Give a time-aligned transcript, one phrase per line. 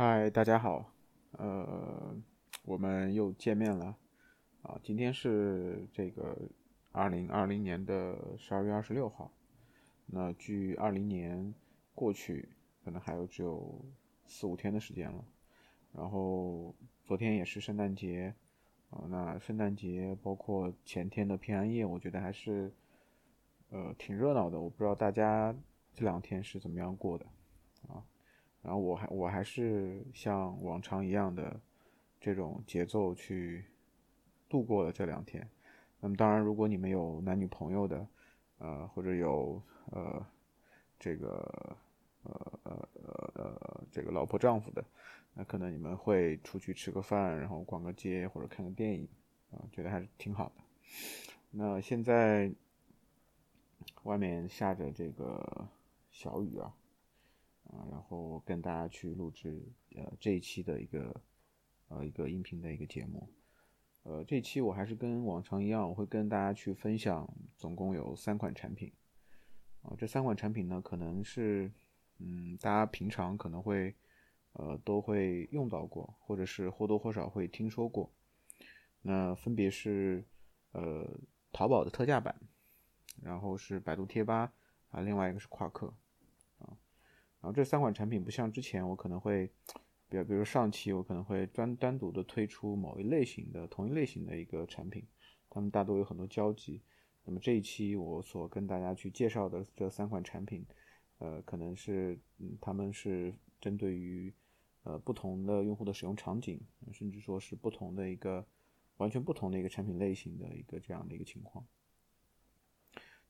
[0.00, 0.92] 嗨，大家好，
[1.32, 2.14] 呃，
[2.62, 3.96] 我们又见面了
[4.62, 4.78] 啊！
[4.80, 6.38] 今天是这个
[6.92, 9.28] 二零二零年的十二月二十六号，
[10.06, 11.52] 那距二零年
[11.96, 12.48] 过去
[12.84, 13.84] 可能还有只有
[14.24, 15.24] 四五天的时间了。
[15.92, 16.72] 然后
[17.02, 18.32] 昨天也是圣诞节
[18.90, 22.72] 啊，那圣诞节包括前天的平安夜，我觉得还是
[23.70, 24.60] 呃挺热闹的。
[24.60, 25.52] 我不知道大家
[25.92, 27.26] 这两天是怎么样过的？
[28.62, 31.58] 然后我还我还是像往常一样的
[32.20, 33.64] 这种节奏去
[34.48, 35.48] 度过了这两天。
[36.00, 38.06] 那么当然，如果你们有男女朋友的，
[38.58, 40.24] 呃，或者有呃
[40.98, 41.76] 这个
[42.24, 44.84] 呃呃呃呃这个老婆丈夫的，
[45.34, 49.08] 那可能你们会出去吃个饭，然后逛个街或者看个电影，
[49.50, 50.62] 啊，觉得还是挺好的。
[51.50, 52.52] 那现在
[54.02, 55.68] 外面下着这个
[56.10, 56.74] 小雨啊。
[57.68, 59.62] 啊，然后跟大家去录制
[59.94, 61.20] 呃这一期的一个
[61.88, 63.28] 呃一个音频的一个节目，
[64.04, 68.90] 呃这期我还是跟往常一样，我会跟大家去分享，总共有三款产品，
[69.82, 71.70] 啊这三款产品呢可能是
[72.18, 73.94] 嗯大家平常可能会
[74.52, 78.10] 呃都会用到过，或者是或多或少会听说过，
[79.02, 80.24] 那分别是
[80.72, 81.06] 呃
[81.52, 82.34] 淘宝的特价版，
[83.20, 84.52] 然后是百度贴吧
[84.88, 85.92] 啊，另外一个是夸克。
[87.40, 89.48] 然后这三款产品不像之前，我可能会，
[90.08, 95.06] 比比如上期我可能会专单独的推出某一类型的同一类型的一个产品，
[95.48, 96.82] 它们大多有很多交集。
[97.24, 100.66] 那么这一期我所跟大家去介绍的这三款产品，
[101.18, 104.34] 呃，可能是嗯，他们是针对于
[104.82, 106.60] 呃不同的用户的使用场景，
[106.92, 108.44] 甚至说是不同的一个
[108.96, 111.64] 完全不同的一个产品类型的一个这样的一个情况。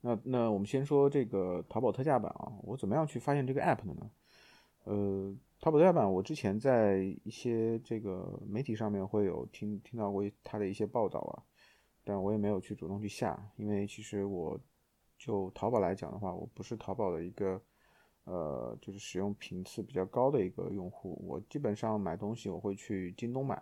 [0.00, 4.10] 那那我们先说这个淘宝特价版啊，我怎么样去发现这个 app 的呢？
[4.84, 11.42] 呃，淘宝特价版我之前在一些这个媒体上面会有听听到过它的一些报道啊，
[12.04, 14.58] 但我也没有去主动去下，因为其实我
[15.18, 17.60] 就淘宝来讲的话，我不是淘宝的一个
[18.24, 23.60] 呃就是使用频次比较高的一个用户，我基本上买东西我会去京东买。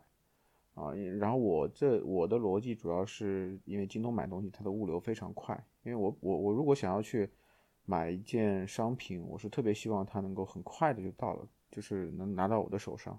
[0.77, 7.31] 啊，然后我这我的逻辑主要是因为京东买东西它的物流非常快，因为我我我如果想要去
[7.87, 13.19] 买一件商品，我是特别希望它能够很快的就到了，就是能拿到我的手上，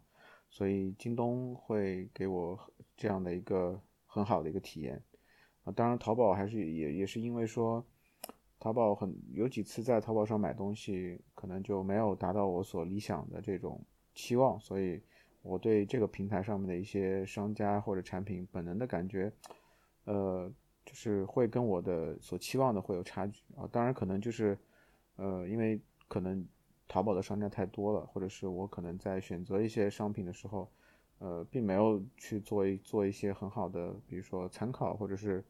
[0.52, 2.56] 所以京东会给我
[2.96, 5.04] 这样的一个很好的一个体验。
[5.64, 7.84] 啊，当然淘宝还是也也是因为说，
[8.60, 15.02] 淘宝很有几次在淘宝上买东西，可能就没有达到我所理想的这种期望，所以。
[15.48, 19.32] 我对这个平台上面的一些商家或者产品本能的感觉，
[20.04, 20.52] 呃，
[20.86, 23.68] 就是会跟我的所期望的会有差距啊。
[23.72, 24.58] 当然，可能就是，
[25.16, 26.46] 呃，因为可能
[26.88, 30.70] 淘宝的商家太多了，或者是我可能在选择一些商品的时候，
[31.20, 35.44] 呃，并没有去做一做一些很好的，比如说参考，或者是，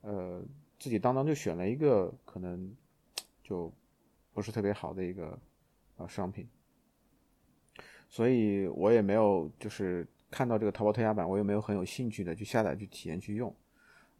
[0.00, 0.42] 呃，
[0.78, 2.74] 自己当当就选了一个可能
[3.42, 3.70] 就
[4.32, 5.38] 不是特别好的一个
[5.98, 6.48] 呃商品。
[8.12, 13.50] 所以我也没有就是看到这个淘宝特价版，我也没有很有兴趣的去下载、去体验、去用，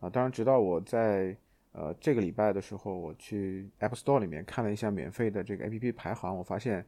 [0.00, 1.36] 啊，当然直到我在
[1.72, 6.82] 呃这个礼拜的时候，我去 App Store 里面看了一下免费的这个 APP 排行，我发现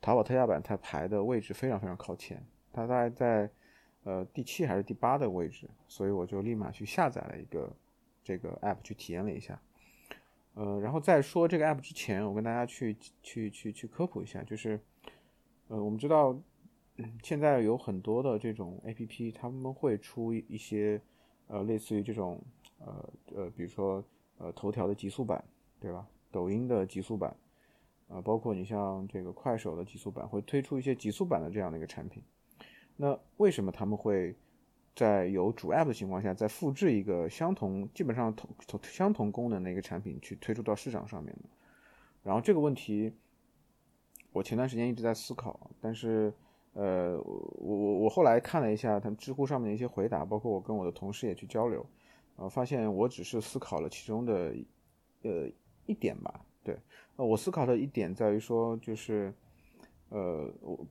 [0.00, 3.48] 淘宝特价版它排的位置非常非常靠前，它大概在
[4.02, 7.72] 呃第七还是第八的位置，所以我就立马去下载了一个
[8.24, 9.62] 这个 App 去体验了一下，
[10.54, 14.80] 呃，然后在说这个 App 之前，我跟大家去去去去科普一下，就是。
[15.72, 16.38] 呃，我们知道，
[17.22, 21.00] 现在有很多的这种 A P P，他们会出一些，
[21.46, 22.38] 呃，类似于这种，
[22.78, 24.04] 呃呃，比如说，
[24.36, 25.42] 呃，头条的极速版，
[25.80, 26.06] 对吧？
[26.30, 27.34] 抖音的极速版，
[28.08, 32.22] 啊，包括你像这个快手的极速版，会推出一些极速版的这样的一个产品。
[32.94, 34.36] 那为什么他们会
[34.94, 41.48] 在有主 App 的情况下，再复制一个相同、基本上同同相同功能的一个产品去推出到市场上面呢？
[42.22, 43.14] 然后这个问题。
[44.32, 46.32] 我前段时间一直在思考，但是，
[46.72, 51.84] 呃，我我我后来看了一下他们知乎上面的一些回答，包括我跟我的同事也去交流，
[52.36, 54.54] 呃，发现我只是思考了其中的，
[55.22, 55.50] 呃，
[55.86, 56.44] 一点吧。
[56.64, 56.78] 对，
[57.16, 59.34] 呃，我思考的一点在于说，就是，
[60.08, 60.86] 呃，我，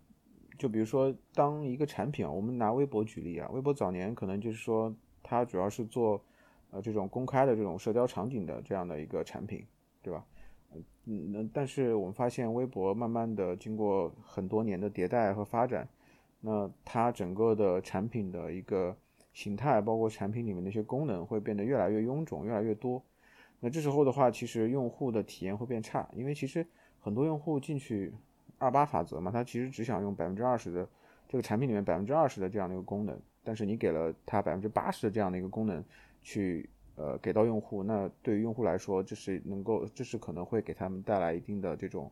[0.59, 4.93] 就比如说，当一个产品啊，我们拿微博举例啊，微博早年可能就是说，
[5.23, 6.21] 它主要是做，
[6.69, 9.65] 呃，这种公开的这种社交场景的这样的一个产品，
[10.03, 10.23] 对吧？
[11.05, 15.87] 嗯，那但是我们发现，微博慢慢的经过很多年的迭代和发展，
[16.39, 18.95] 那它整个的产品的一个
[19.33, 23.01] 形态，包括产品里面的一些功能，会变得越来越臃肿，越来越多。
[23.59, 26.65] 那这时候的话，其实用户的体验会变差，因为其实
[26.99, 28.13] 很多用户进去
[28.57, 30.87] 二八法则嘛，他其实只想用百分之二十的
[31.27, 35.83] 这个产品里面百分之二十的这样的一个功能，但是你给了他百分之八十的这样的一个功能
[36.21, 42.11] 去呃给到用户，那对于用户来说，这是能够这是可能会给他们带来一定的这种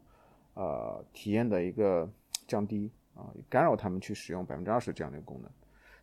[0.53, 2.09] 呃体验的一个
[2.47, 5.51] 降低啊，干扰他们去使用百分之二十这样的一个功能。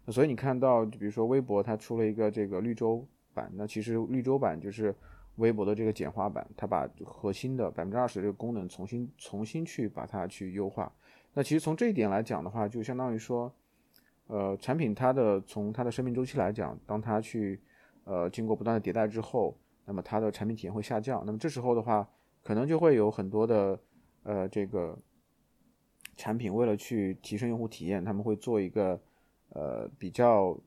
[0.05, 4.95] 那所以你看到，比如说微博它出了一个这个绿洲版，那其实绿洲版就是
[5.37, 10.93] 微博的这个简化版，它把核心的百分之二十这个功能重新重新去把它去优化。
[11.35, 13.53] 那其实从这一点来讲的话，就相当于说，
[14.29, 17.61] 呃，产品它的从它的生命周期来讲，当它去
[18.07, 19.55] 呃经过不断的迭代之后，
[19.85, 21.23] 那么它的产品体验会下降。
[21.27, 22.09] 那么这时候的话，
[22.43, 23.79] 可能就会有很多的
[24.23, 24.99] 呃这个
[26.17, 28.99] 产品为了去提升用户体验，他们会做一个。
[29.51, 30.59] 呃，比较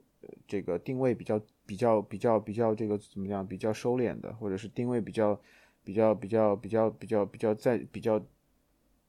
[0.48, 3.46] 这个定位比较比较比较比较这个怎么样？
[3.46, 5.40] 比较收敛的，或者是定位比较
[5.84, 8.20] 比较比较比较比较比较在比较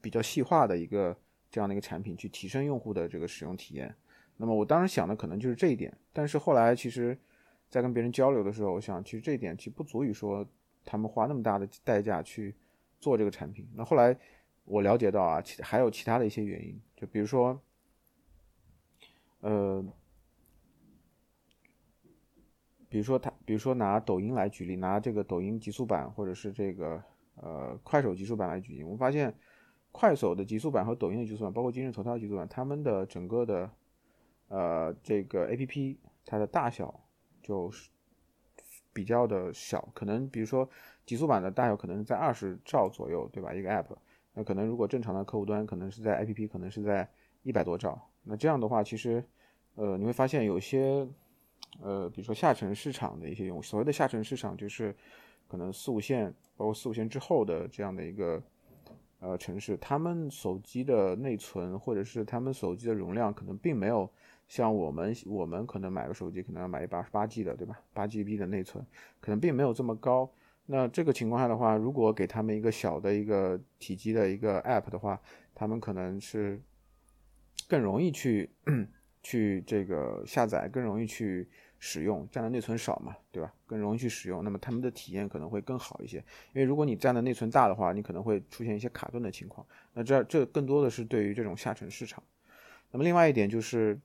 [0.01, 1.17] 比较细化的一个
[1.49, 3.95] 这样的一个产品，去提升用户的这个使用体验。
[4.37, 7.17] 那么我当时想的可能就是这一点，但是后来其实，
[7.71, 10.45] 在跟别人交流的时候，我想其实这一点其实不足以说
[10.85, 12.53] 他们花那么大的代价去
[12.99, 13.67] 做这个产品。
[13.73, 14.15] 那后来
[14.65, 17.59] 我了解到啊，其还有其他的一些原因，就比如说。
[19.43, 19.83] 呃，
[22.87, 27.03] 比如说他，比如说拿抖音来举例，拿这个抖音极速版或者是这个
[27.37, 29.33] 呃快手极速版来举例，我发现
[29.91, 33.71] 快手的极速版和抖音的极速版，包括今日头条极速版，他们的整个的
[34.49, 37.03] 呃这个 A P P 它的大小
[37.51, 37.89] 就是
[38.93, 40.69] 比较的小，可能比如说
[41.05, 43.53] 极速版的大小可能是在二十兆左右，对吧？
[43.53, 43.87] 一个 App，
[44.33, 47.09] 那可能如果正常的客户端可能是在 A P P 可能是在
[47.43, 48.07] 一百多兆。
[48.23, 49.21] 那这样的话，其实，
[49.75, 51.05] 呃，你会发现有些，
[51.81, 54.95] 呃，比如说下沉市场的一些用户，所谓的下沉市场就是
[55.49, 58.41] 可能四五线，包括四五线之后的这样的一个
[59.19, 64.09] 呃城市，他们手机的内存或者是他们手机的容量可能并没有
[64.51, 67.79] 像我们我们可能买个手机可能要买一八十八 G 的，对吧？
[67.93, 68.85] 八 GB 的内存
[69.21, 70.29] 可能并没有这么高。
[70.65, 75.17] 那这个情况下的话，如果给他们一个小的一个体积的一个 App 的话，
[75.55, 76.61] 他们可能是。
[77.69, 78.49] 更容易去
[79.23, 81.47] 去这个下载，更容易去
[81.79, 83.53] 使用，占的内存少嘛，对吧？
[83.65, 86.17] 更容易去使用，那么他们的体验可能会更好一些。
[86.17, 89.65] 因为如果你占的内存大的话，你可能会出现一些卡顿的情况。
[89.93, 92.21] 那这这更多的是对于这种下沉市场。
[92.91, 93.97] 那么另外一点就是，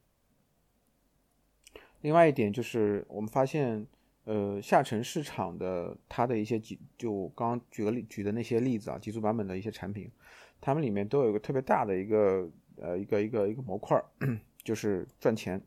[2.00, 3.86] 另外一点就是我们发现，
[4.24, 10.10] 呃，下沉市场的它的一些几，就刚刚举个例举的那些例子啊，极速版本的一些产品，
[10.60, 12.50] 它们里面都有一个特别大的一个。
[12.78, 13.98] 呃，一个一个一个模块，
[14.62, 15.58] 就是赚钱，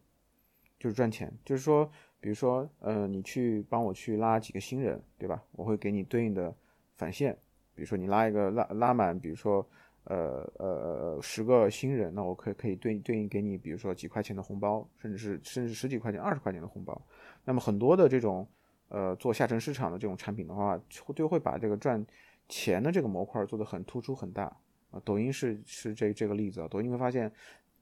[0.78, 5.44] 就是赚钱，就是说，比如说，呃，你去帮我去拉几个新人，对吧？
[5.54, 6.56] 我会给你对应的
[6.98, 7.36] 返现，
[7.74, 9.68] 比如说你拉一个拉拉满，比如说，
[10.10, 17.00] 呃呃十个新人，那我可以可以对对应给你，比如说几块钱的红包，甚至是甚至十几块钱、二十块钱的红包。
[17.46, 18.48] 那么很多的这种
[18.90, 20.80] 呃做下沉市场的这种产品的话，
[21.16, 22.06] 就会把这个赚
[22.48, 24.46] 钱的这个模块做得很突出很大。
[24.92, 26.68] 啊，抖音是是这这个例子啊。
[26.68, 27.32] 抖音会发现，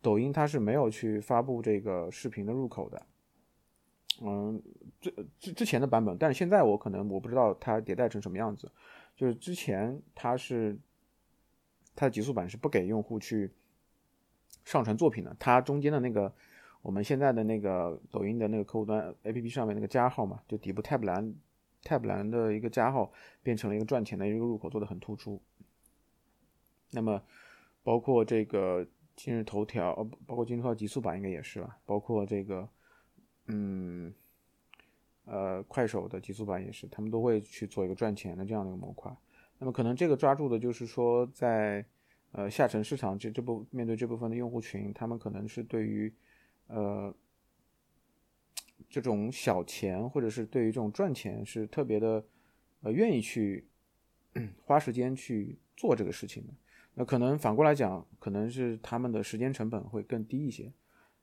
[0.01, 3.01] 抖音它是没有去发布这个视频的入口的。
[4.19, 4.61] 嗯，
[4.99, 8.69] 之之之前的版本，但是现在我可能我不知道它迭代成什么样子。
[9.15, 10.77] 就是之前它是
[11.97, 13.51] 它的极速版是不给用户去
[14.63, 15.35] 上传作品的。
[15.39, 16.31] 它中间的那个
[16.83, 21.33] 我们现在的那个抖音的那个客户端 APP 上面那个加号嘛，就底部 tab 栏
[21.83, 23.11] tab 栏的一个加号
[23.41, 25.41] 变成了一个赚钱的一个入口，做的很突出。
[26.91, 27.21] 那么，
[27.83, 31.79] 包括这个今日头条，呃，包括今日头条极速版应该也是吧？
[31.85, 32.69] 包括这个，
[33.47, 34.13] 嗯，
[35.25, 39.13] 呃，快手的极速版也是，他们都会去做一个赚钱的这样的一个模块。
[39.59, 41.85] 那么可能这个抓住的就是说，在
[42.31, 46.13] 呃下沉市场这这部面对这部分的用户群，他们可能是对于
[46.67, 47.13] 呃
[48.89, 52.23] 这种小钱或者是对于这种赚钱是特别的
[52.81, 53.65] 呃愿意去
[54.63, 56.53] 花时间去做这个事情的。
[56.93, 60.71] 那可能反过来讲，可能是他们的时间成本会更低一些，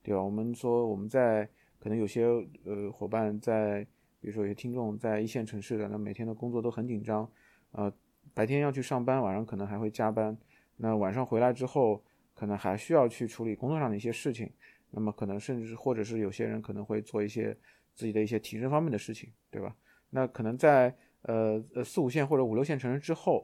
[0.03, 0.23] 对吧？
[0.23, 1.49] 我们说我们在
[1.81, 2.25] 可能有些
[2.65, 3.85] 呃伙伴在，
[4.21, 7.29] 比如说有些听众在一线城市的，那每天的工作都很紧张，
[7.73, 7.93] 呃，
[8.35, 10.37] 白天要去上班，晚上可能还会加班，
[10.77, 12.03] 那晚上回来之后，
[12.35, 14.51] 可能还需要去处理工作上的一些事情，
[14.91, 17.57] 那么可能甚至或者是有些人可能会做一些
[17.95, 19.75] 自己的一些提升方面的事情，对吧？
[20.11, 20.95] 那可能在。
[21.27, 23.43] 呃呃，四五线或者五六线城市之后，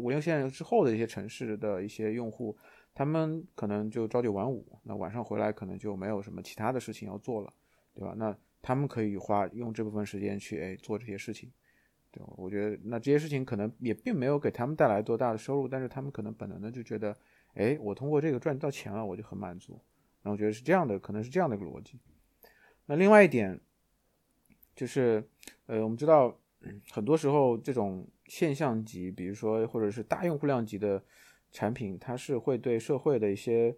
[0.00, 2.56] 五六线之后的一些城市的一些用户，
[2.94, 7.52] 他们可能就朝九晚五，那晚上回来可能就没有什么其他的事情要做了，
[7.96, 8.14] 对吧？
[8.16, 11.50] 那他们可以花用这部分时间去哎做这些事情，
[12.12, 12.22] 对？
[12.36, 17.16] 我觉得那这些事情可能也并没有给他们带来多大的收入，但是他们可能本能的就觉得，
[17.54, 19.80] 哎，我通过这个赚到钱了，我就很满足，
[20.22, 21.98] 那我觉得是这样的，可能是这样的一个逻辑。
[22.86, 23.60] 那另外一点
[24.74, 25.22] 就是，
[25.66, 26.36] 呃，我们知道
[26.90, 31.02] 很多时候这种现象级，比如说或者是大用户量级的
[31.52, 33.76] 产品，它是会对社会的一些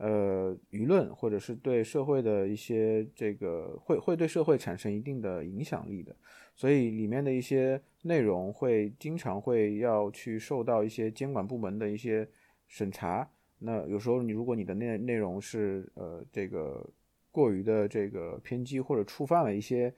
[0.00, 6.16] 呃舆论，或者是对社会的一些这个会会对社会产生一定的影响力的，
[6.56, 12.26] 所以里面的一些内容会经常会要去受到一些监管部门的一些
[12.66, 13.28] 审查。
[13.58, 16.88] 那有时候你如果你的内内容是呃这个
[17.30, 19.94] 过于的这个偏激或者触犯了一些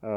[0.00, 0.10] 呃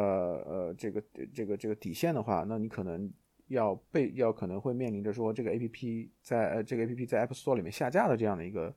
[0.45, 1.01] 呃这个
[1.33, 3.09] 这个这个底线的话，那你可能
[3.47, 8.75] 要被要可能会面临着说这个 A P P 在呃这个 A P P 在 App Store 里面下架的这样的一个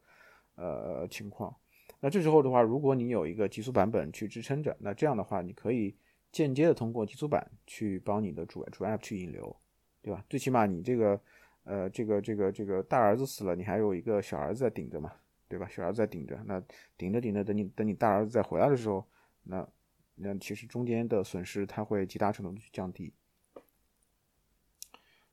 [0.57, 1.55] 呃情况。
[2.01, 5.97] 那这时候的话，如果你有一个极速版本去支撑着，那这样的话你可以
[6.31, 9.57] 间接的通过极速版去帮你的主主 App 去引流，
[10.03, 10.25] 对吧？
[10.29, 11.21] 最起码你这个。
[11.65, 15.13] 呃，这个这个这个大儿子死了，你还有一个小儿子在顶着嘛，
[15.49, 15.69] 对吧？
[15.69, 16.61] 小儿子在顶着，那
[16.99, 19.07] 顶着顶着，等你等你大儿子再回来的时候，
[19.45, 19.69] 那
[20.17, 23.15] 那其实中间的损失它会极大程度去降低。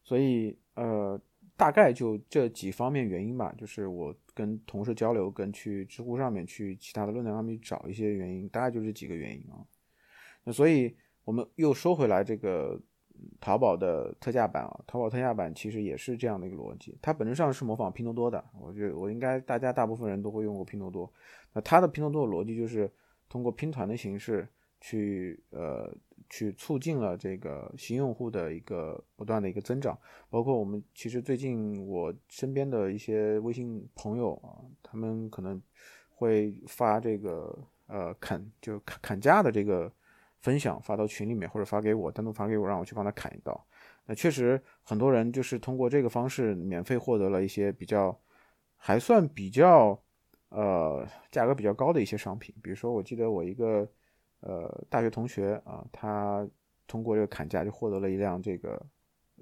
[0.03, 1.19] 所以呃，
[1.57, 9.59] 大概就这几方面原因吧，就是我跟同事交流，跟去知乎上面去其他的论坛上面找一些原因，大概就这几个原因啊。
[10.45, 12.81] 那所以我们又说回来这个。
[13.41, 18.41] 淘宝的特价版啊，淘宝特价版其实也是这样的一个逻辑，它本质上是模仿拼多多的。
[18.57, 21.11] 我觉得我应该大家大部分人都会用过拼多多。
[21.51, 22.89] 那它的拼多多的逻辑就是
[23.27, 24.47] 通过拼团的形式
[24.79, 25.93] 去呃
[26.29, 29.97] 去促进了这个新用户的一个不断的一个增长。
[30.29, 35.61] 包括我们其实最近我身边的一些微信朋友啊，他们可能
[36.09, 37.57] 会发这个
[37.87, 39.91] 呃砍就砍砍价的这个。
[40.41, 43.67] 分享发到群里面，或者发给我，单独发给我，让我去帮他砍一刀。
[44.05, 48.17] 那确实很多人就是通过这个方式免费获得了一些比较
[48.77, 50.01] 还算比较
[50.47, 52.55] 呃价格比较高的一些商品。
[52.63, 53.85] 比如说，我记得我一个
[54.41, 56.47] 呃大学同学啊，他
[56.87, 58.81] 通过这个砍价就获得了一辆这个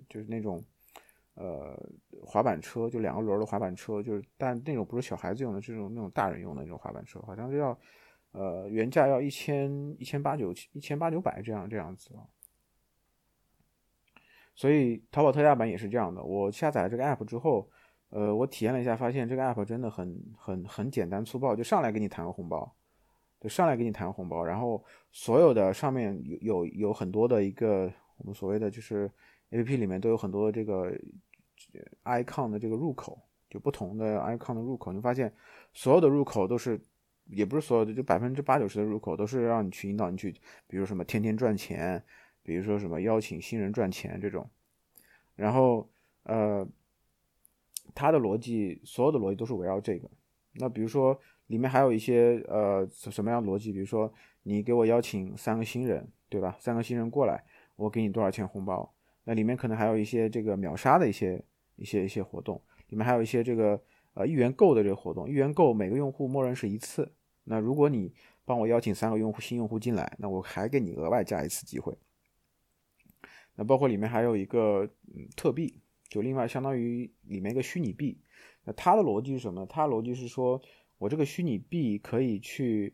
[0.09, 0.63] 就是那种
[1.35, 1.77] 呃
[2.25, 7.77] 滑板车，就两个轮的滑板车，就是但那种不是小孩子用的，这种那种大人用的那种滑板车，好像是要。
[8.33, 12.21] 呃，原价要一千一千八九一千八九百这样这样子啊，
[14.53, 16.21] 所以淘宝特价版也是这样的。
[16.21, 17.67] 我下载了这个 app 之后，
[18.09, 22.75] 呃，我体验了一下，发现这个 app 真的很很很简单粗暴，就上来给你弹个红包，
[23.39, 29.09] 就上来给你弹红包，然后所有的上面有有有很多的一个我们所谓的就是
[29.51, 30.91] app 里面都有很多这个
[32.03, 35.33] icon 的这个入口，就不同的 icon 的入口，你发现
[35.73, 36.79] 所有的入口都是。
[37.29, 40.33] 也不是所有的，就百分之八九十的入口都是让你去引导你去，
[40.65, 42.01] 比如什么天天赚钱，
[42.41, 44.49] 比如说什么邀请新人赚钱这种，
[45.35, 45.89] 然后
[46.23, 46.65] 呃，
[47.93, 50.09] 它的逻辑，所有的逻辑都是围绕这个。
[50.53, 53.71] 那比如说里面还有一些呃什么样的逻辑？
[53.71, 54.11] 比如说
[54.43, 56.55] 你给我邀请三个新人，对吧？
[56.59, 57.43] 三个新人过来，
[57.75, 58.93] 我给你多少钱红包？
[59.23, 61.43] 那里面可能还有一些这个秒杀的一些
[61.75, 63.81] 一些一些活动，里面还有一些这个
[64.13, 67.11] 呃一元购的这个活动，一元购每个用户默认是一次。
[67.43, 68.13] 那如果你
[68.45, 71.97] 帮我邀请三个用户新用户进来，那我还给你额外加一次机会。
[73.55, 78.21] 那包括里面还有一个嗯特币，就另外相当于里面一个虚拟币。
[78.63, 79.65] 那它的逻辑是什么？
[79.65, 80.61] 它的逻辑是说
[80.97, 82.93] 我这个虚拟币可以去，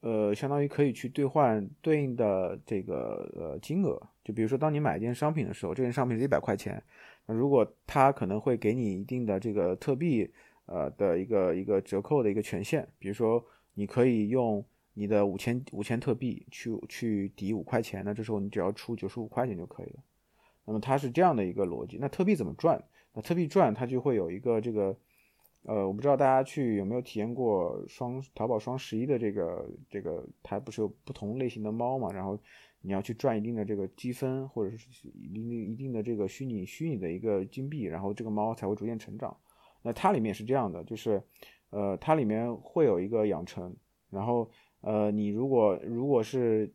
[0.00, 4.00] 呃，相当于可以去兑换对应的这个呃金额。
[4.24, 6.82] 就比如说当你买一件商品的时候，这件商品是一百块钱，
[7.26, 10.32] 那如果它可能会给你一定的这个特币。
[10.68, 20.02] 呃的一个一个折扣的一个权限，比如说你可以用你的五千五千特币去去抵五块钱，那这时候你只要出九十五块钱就可以了。
[20.64, 21.98] 那么它是这样的一个逻辑。
[22.00, 22.82] 那特币怎么赚？
[23.12, 24.98] 那特币赚它就会有一个这个，
[25.68, 32.08] 呃，我不知道大家去有没有体验过双淘宝双十一的这个这个，它不是有不同类型的猫嘛？
[32.12, 32.38] 然后
[32.82, 39.36] 你要去赚一定的这个积分，或者是一定一定的这个虚拟虚拟的一个金币，然后这个猫才会逐渐成长。
[39.82, 41.20] 那它里面是这样的，就是，
[41.70, 43.74] 呃，它里面会有一个养成，
[44.08, 44.48] 然后，
[44.82, 46.72] 呃，你如果如果是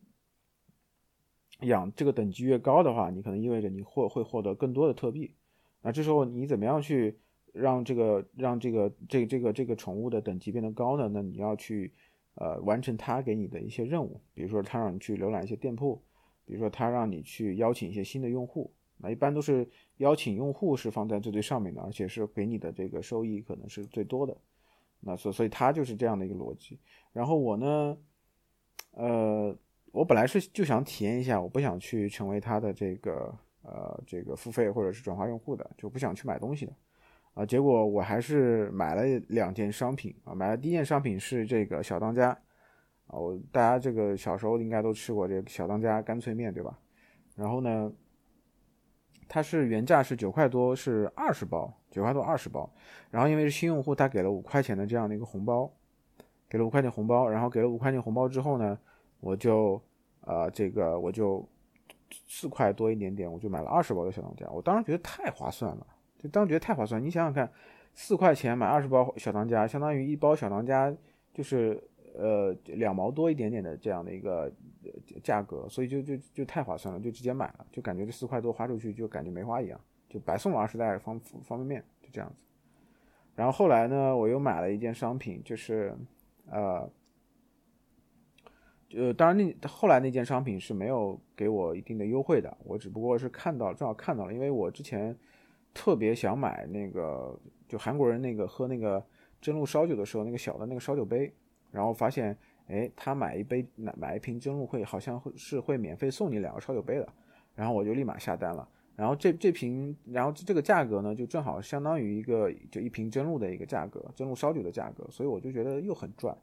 [1.60, 5.34] 养这个等级越高的话，你可能意味着你获会获得更多的特币。
[5.80, 7.18] 那这时候你怎么样去
[7.52, 11.08] 让这个让这个这这个这个宠物的等级变得高呢？
[11.08, 11.92] 那你要去
[12.34, 16.02] 呃完成它给你的一些任务，比如说它让你去浏览一些店铺，
[16.44, 18.72] 比如说它让你去邀请一些新的用户。
[18.96, 24.36] 那一般都是邀请用户是放在最最上面的，而且是给你的这个收益可能是最多的。
[25.00, 26.78] 那所所以它就是这样的一个逻辑。
[27.12, 27.98] 然后我呢，
[28.92, 29.56] 呃，
[29.90, 36.72] 我本来是就想体验一下，我不想去成为它的这个呃这个付费或者是转化用户的，就不想去买东西的。
[37.34, 42.28] 啊，结果我还是买了两件商品啊，买了第一件商品是这个小当家
[43.06, 46.78] 啊，我大家这个小时候应该都吃过这个小当家干脆面对吧？
[47.34, 47.90] 然后呢，
[49.28, 52.70] 它是原价是九块多，是二十包，九块多二十包，
[53.10, 55.72] 然后因为是新用户，他给了五块钱的这样的一个红包，
[56.50, 58.78] 给了五块钱红包，然后给了五块钱红包之后呢，
[59.20, 59.82] 我就
[60.20, 61.48] 呃这个我就
[62.28, 65.86] 四块多一点点，我就买了二十包的小当家，我当时觉得太划算了。
[66.22, 67.50] 就当时觉得太划算，你想想看，
[67.94, 70.94] 四块钱买二十包小当家，相当于一包小当家
[71.34, 71.82] 就是
[72.14, 74.50] 呃两毛多一点点的这样的一个
[75.20, 82.36] 价格，所以就就就太划算了，就直接买了，就感觉这四块多花出去就感觉没花一样，就白送了二十袋方方便面，就这样子。
[83.34, 85.92] 然后后来呢，我又买了一件商品，就是
[86.46, 86.88] 呃
[88.94, 95.16] 呃，当然那后来那件商品是没有给我一定的优惠的，我只不过是看到正好看到了，因为我之前。
[95.74, 97.38] 特别想买那个，
[97.68, 99.04] 就韩国人那个喝那个
[99.40, 101.32] 真露烧酒的时候，那个小的那个烧酒杯，
[101.70, 102.36] 然后发现，
[102.66, 107.08] 哎，他买一杯买买一瓶真露会好像会是会免费送你两个烧酒杯的，
[107.54, 108.68] 然后我就立马下单了。
[108.94, 116.36] 然后这这瓶，然后这个价格呢，就正好相当于一个就一瓶真露的一个价格，真露烧酒的价格，所以我就觉得又很赚，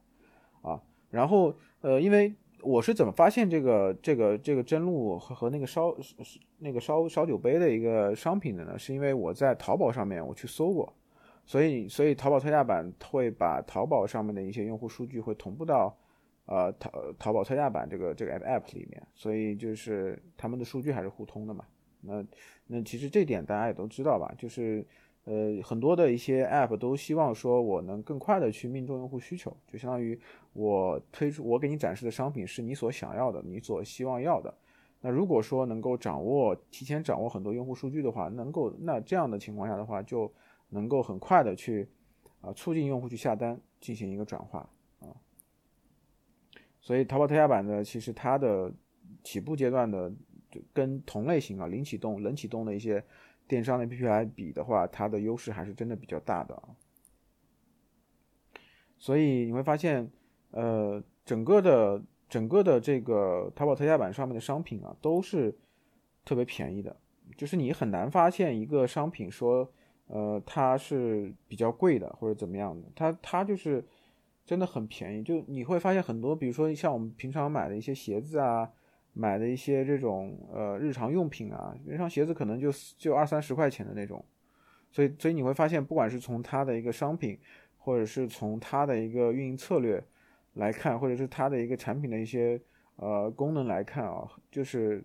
[0.61, 2.33] 啊，然后呃，因为。
[2.61, 5.95] 我是怎么发现这个这个这个真露和和那个烧
[6.57, 8.77] 那个烧烧酒杯的一个商品的呢？
[8.77, 10.93] 是因为我在淘宝上面我去搜过，
[11.45, 15.97] 所以所以淘宝特价版会把淘宝上面的一些用户数据会同步到
[16.45, 21.65] 呃淘淘宝特价版这个这个 app 里面，所以就是他们的数据还是互通的嘛。
[22.01, 22.25] 那
[22.67, 24.85] 那其实这点大家也都知道吧，就是。
[25.25, 30.19] 呃，很多的一些 App 都希望说我能更快的去命中用户需求，就相当于
[30.53, 34.51] 我推出我给你展示的商品是你所想要的，你所希望要的。
[35.01, 40.33] 那如果说能够掌握提前掌握很多用户数据的话，能够那这样的情况下的话，就
[40.69, 41.87] 能够很快的去
[42.41, 44.67] 啊促进用户去下单，进行一个转化
[44.99, 45.13] 啊。
[46.81, 48.73] 所以淘宝特价版呢其实它的
[49.23, 50.09] 起步阶段的
[50.49, 53.03] 就跟同类型啊零启动、冷启动的一些。
[53.49, 56.69] 电商的 APP 来比的话，它的优势还是真的比较大的啊。
[58.99, 60.09] 所以你会发现，
[60.51, 65.57] 呃，整个的整个的这个淘宝特价版上面的商品啊，都是
[66.23, 66.95] 特别便宜的，
[67.35, 69.67] 就是你很难发现一个商品说，
[70.05, 73.83] 呃，它是比较贵的或者怎么样的，它它就是
[74.45, 75.23] 真的很便宜。
[75.23, 78.71] 就你会发现很多，比如说像我们平常买的一些鞋子啊。
[79.19, 84.23] 买的一些这种呃日常用品啊，一双鞋子可能就就二三十块钱的那种，
[84.89, 87.37] 所以所以你会发现，不管是从它的一个商品，
[87.77, 90.01] 或者是从它的一个运营策略
[90.53, 92.61] 来看，或者是它的一个产品的一些
[92.95, 95.03] 呃功能来看啊，就是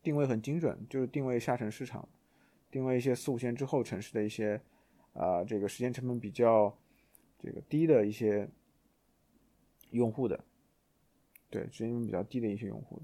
[0.00, 2.08] 定位很精准，就是定位下沉市场，
[2.70, 4.60] 定位一些四五线之后城市的一些
[5.14, 6.72] 啊这个时间成本比较
[7.42, 8.48] 这个低的一些
[9.90, 10.38] 用户的。
[11.54, 13.00] 对，时间成本比较低的一些用户。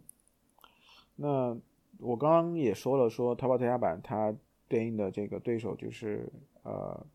[1.14, 1.56] 那
[1.98, 4.34] 我刚刚也说了，说淘宝特价版它
[4.66, 6.28] 对应的这个对手就是
[6.64, 7.06] 呃，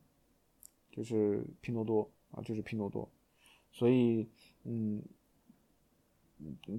[0.90, 3.10] 就是拼多多啊，就是拼多多。
[3.70, 4.30] 所以，
[4.64, 5.04] 嗯，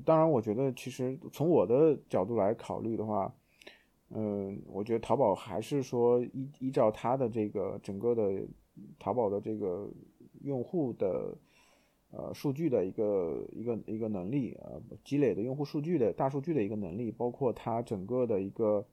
[0.06, 3.30] 当然，我觉得其实从我的角度来考虑的话，
[4.08, 8.42] 嗯，我觉得淘宝还是说依依照它的这个整个的
[8.98, 9.86] 淘宝的这个
[10.40, 11.36] 用户的。
[12.18, 18.86] 呃，数据的一个一个一个能力，呃，积累的用户数据的大数据的一个能力，包括它整个的一个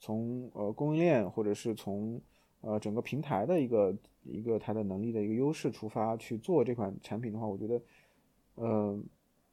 [0.00, 2.18] 从呃供应链或者是从
[2.62, 7.82] 呃整个平台的一个一个它的能力的一个优势出发去做这款产品的话，我觉得，
[8.56, 9.04] 嗯，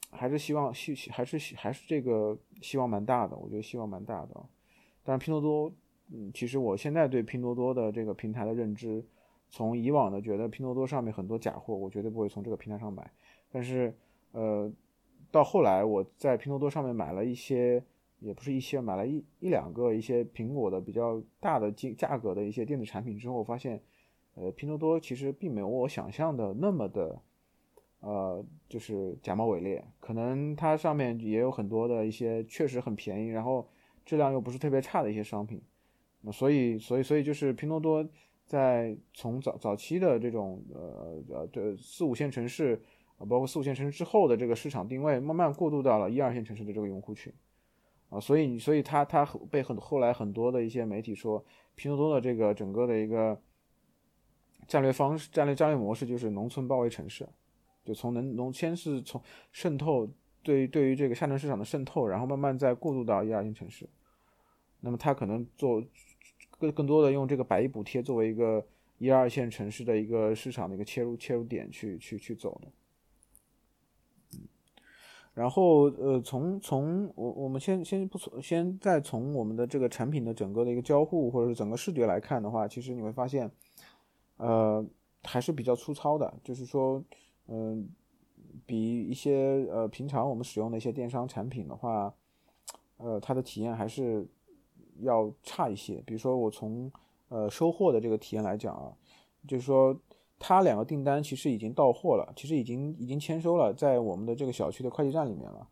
[0.09, 4.41] 还是希望希还是还是这个希望蛮大的，我觉得希望蛮大的。
[5.03, 5.73] 但是拼多多，
[6.13, 9.03] 嗯，其实我现在对拼多多的这个平台的认知。
[9.51, 13.11] 从以往的觉得拼多多上面很多假货，我绝对不会从这个平台上买。
[13.51, 13.93] 但是，
[14.31, 14.71] 呃，
[15.29, 17.83] 到后来我在拼多多上面买了一些，
[18.19, 23.81] 也不是一些，买了一一两个一些苹果的比较大的价价格的一些电子产品之后，发现，
[24.35, 27.21] 呃，拼多多其实并没有我想象的那么的，
[27.99, 29.83] 呃，就是假冒伪劣。
[29.99, 33.67] 可能它上面也有很多的一些确实很便宜，然后
[34.05, 35.61] 质量又不是特别差的一些商品。
[36.21, 38.07] 那所以，所以，所以就是拼多多。
[38.51, 42.77] 在从早早期的这种呃呃这四五线城市
[43.17, 47.31] 啊，包括四五线城市之后的这个市场定位，慢慢过渡到了一二线城市的这个用户群
[48.09, 51.41] 啊，所以所以它它被很后来很多的一些媒体说，
[51.75, 53.41] 拼多多的这个整个的一个
[54.67, 57.25] 战略方式、战略战略模式就是农村包围城市，
[57.85, 59.21] 就从农农先是从
[59.53, 60.05] 渗透
[60.43, 63.89] 对对于这个下沉市场的渗透，然后慢慢再过渡到一二线城市，
[64.81, 65.81] 那么它可能做。
[66.61, 68.63] 更更多的用这个百亿补贴作为一个
[68.99, 72.67] 一二线城市的一个市场的一个切入切入点去去去走的。
[75.33, 83.49] 然后呃，从从我我们先先不从先再从我们的这个产品的整个的一个交互或者是整个视觉来看的话，其实你会发现，
[84.35, 84.85] 呃，
[85.23, 87.01] 还是比较粗糙的，就是说，
[87.47, 87.89] 嗯，
[88.65, 92.13] 比一些呃平常我们使用的一些电商产品的话，
[92.97, 94.27] 呃，它的体验还是
[95.01, 96.01] 要差一些。
[96.05, 96.91] 比如说我从
[97.29, 98.91] 呃收货的这个体验来讲啊，
[99.47, 99.95] 就是说。
[100.43, 105.67] 他两个订单其实已经到货了，其实已经已经签收了，在我们的这个小区的快递站里面了。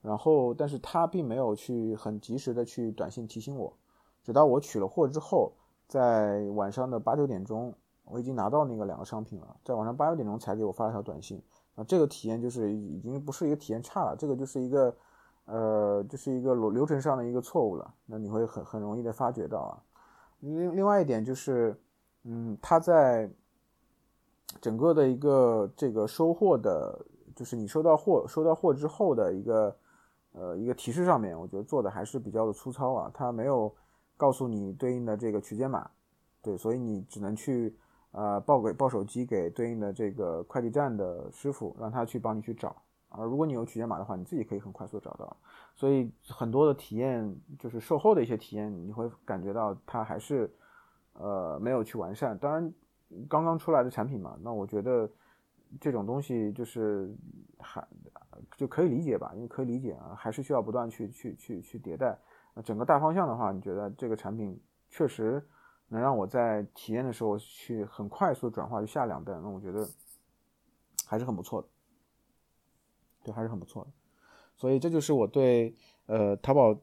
[0.00, 3.70] 然后，但是他并没有去很及时的去短信提醒我，
[4.22, 5.52] 直到我取了货之后，
[5.86, 7.74] 在晚上的八九点钟，
[8.06, 11.38] 我已经拿到那个两个商品了，在晚上八九点钟才给我发了条短信。
[11.74, 14.96] 啊，这个体验就是已经不是一个体验差了，这个就是一个，
[15.46, 17.94] 呃，就是一个流流程上的一个错误了。
[18.06, 19.82] 那你会很很容易的发觉到啊。
[20.40, 21.80] 另另外一点就是，
[22.24, 23.30] 嗯，他在。
[24.60, 26.96] 整个的一个这个收货的，
[27.34, 29.76] 就是你收到货收到货之后的一个
[30.30, 33.74] 呃一个提示上面，我觉得做的还是比较的粗糙啊，它没有
[34.16, 35.90] 告诉你对应的这个取件码，
[36.40, 37.76] 对，所以你只能去
[38.12, 42.76] 呃报给报手机给对应的这个快递站的师傅，让他去帮你去找
[43.18, 43.26] 而。
[43.26, 45.36] 如果你有取件码的话，你自己可以很快速找到。
[45.74, 50.52] 所以很多的体验就是售后的一些体验，你会感觉到它还是
[51.14, 52.38] 呃没有去完善。
[52.38, 52.72] 当然。
[53.28, 55.08] 刚刚出来的产品嘛，那我觉得
[55.80, 57.14] 这种东西就是
[57.60, 57.86] 还
[58.56, 62.18] 就可以理解吧，因为可以理解啊，还是需要不断去去去去迭代。
[62.54, 65.40] 那整个大方向的话，你觉得这个产品确实
[65.86, 69.86] 能让我在体验的时候去很快速转化去下两单，那我觉得
[71.06, 71.68] 还是很不错的，
[73.24, 73.90] 对，还是很不错的。
[74.54, 75.74] 所以这就是我对
[76.06, 76.78] 呃淘宝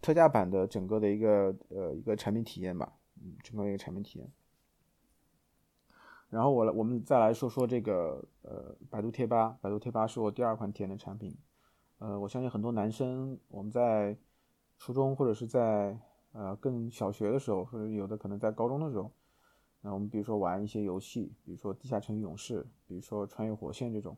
[0.00, 4.28] 特价版的整个的一个呃一个产品体验吧，嗯，整个一个产品体验。
[6.30, 9.58] 然后我来，我们再来说说这个呃，百度贴吧。
[9.60, 11.36] 百度贴吧是我第二款体验的产品。
[11.98, 14.16] 呃，我相信很多男生，我们在
[14.78, 15.96] 初中或者是在
[16.32, 19.12] 呃更小学的时候，或者有的可能在高中的时候，
[19.82, 24.16] 那我们比如说玩一些游戏，比如说《地下城与勇士》，比如说《穿越火线》这种，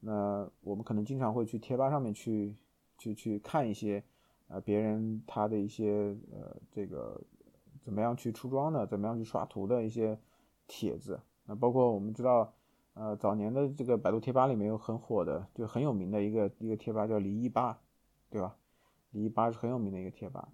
[0.00, 2.54] 那我们可能经常会去贴吧上面去
[2.98, 4.02] 去去看一些
[4.48, 7.20] 呃别人他的一些呃这个
[7.82, 10.18] 怎么样去出装的，怎么样去刷图的一些
[10.66, 11.20] 帖子。
[11.44, 12.52] 那包括我们知道，
[12.94, 17.80] 呃，早年的这个百度贴吧里面有很火的，就很有名的一个一个贴吧叫李一吧，
[18.30, 18.56] 对吧？
[19.10, 20.48] 李一吧是很有名的一个贴吧。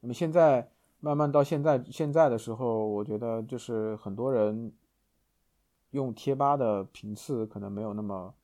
[0.00, 4.72] 那么现在慢慢到现在现在的时候，我觉得就是很多人
[5.96, 8.34] 用贴吧的频次可能没有那么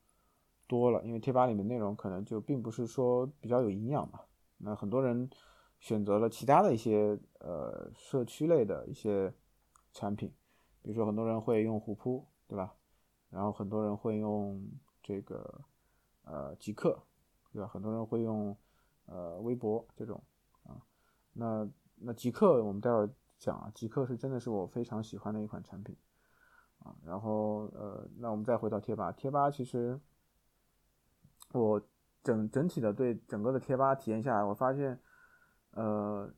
[0.66, 4.20] 多了，因为贴吧里面内容可能就并不是说比较有营养嘛。
[4.56, 5.28] 那很多人
[5.78, 9.30] 选择了其他的一些呃社区类的一些
[9.92, 10.32] 产品。
[10.80, 12.74] 比如说，很多人会用虎扑，对吧？
[13.28, 14.66] 然后很多人会用
[15.02, 15.60] 这个
[16.24, 17.00] 呃极客，
[17.52, 17.68] 对吧？
[17.68, 18.56] 很多人会用
[19.04, 20.20] 呃微博这种
[20.64, 20.80] 啊。
[21.34, 25.94] 那那极客我们待会儿讲啊，极客是真的是我非常喜欢的一款产品
[26.84, 26.94] 啊。
[27.04, 29.98] 然后呃，那我们再回到贴吧，贴吧其实
[31.52, 31.80] 我
[32.22, 35.00] 整整体的对整个的贴吧体验下来，我发现
[35.72, 36.32] 呃。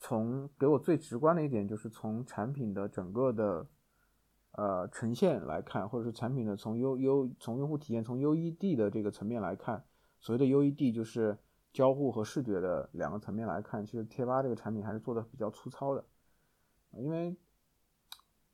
[0.00, 3.66] 从给我最直观的一点，就是从产品的整个的
[4.52, 9.82] 呃呈现来看，或者是产品的从 U U 从用户体验从 U E D 的这个层面来看，
[10.20, 11.36] 所谓的 U E D 就是
[11.72, 16.04] 交互和视觉的两个层面来看，其实贴吧这个产品还是做的比较粗糙的。
[16.92, 17.36] 因为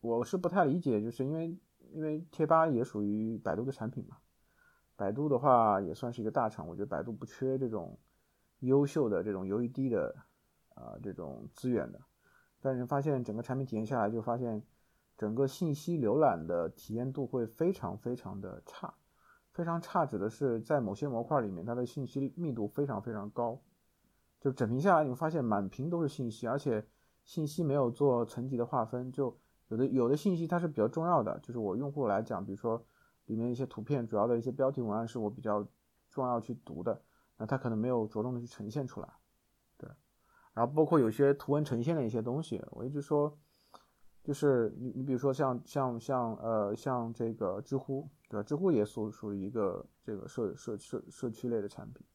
[0.09, 1.59] 我是不太理解，就是因为
[1.93, 4.19] 因为贴吧也属于百度的产品嘛，
[4.97, 7.99] 百度的话也算是一个大厂，我觉得百度不缺这种
[8.61, 10.14] 优秀的这种 U E D 的。
[10.77, 12.01] 啊，这种资源的，
[12.61, 14.61] 但是发现整个产品体验下来，就发现
[15.17, 18.93] 整个信息浏览的体验度会非常非常的差，
[19.53, 23.62] 非常差指的是在某些模块里面，它的信息密度非常非常高，
[24.40, 26.85] 就整屏下来，你会发现满屏都是信息，而且
[27.23, 29.38] 信息没有做层级的划分，就
[29.75, 32.81] 有的有的信息它是比较重要的，就是我用户来讲，比如说
[33.27, 35.67] 里面一些图片，主要的一些标题文案是我比较
[36.11, 37.03] 重要去读的，
[37.37, 39.09] 那它可能没有着重的去呈现出来。
[39.77, 39.91] 对
[40.53, 43.37] 然后包括有些图文呈现的一些东西，我一直说，
[44.23, 48.45] 就是你你比如说像像像呃像这个知乎，对吧？
[48.45, 52.07] 知乎也属属于一个这个社社社社区类的产品。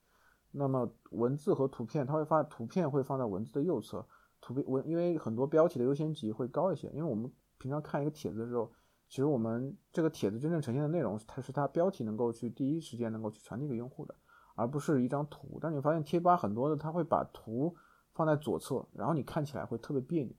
[0.52, 4.08] 那么文字和图片，它会发图片会放在文字的右侧，
[4.40, 6.88] 图片文因为很多标题的优先级会高一些。
[6.90, 8.72] 因为我们平常看一个帖子的时候，
[9.08, 14.16] 其实我们这个帖子真正呈现的内容，它是它标题能够去第一时间能够去传递给用户的，
[14.56, 15.60] 而不是一张图。
[15.62, 17.76] 但你发现贴吧很多的，它会把图。
[18.12, 20.36] 放在左侧，然后你看起来会特别别扭，